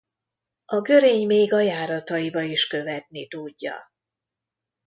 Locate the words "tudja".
3.27-3.73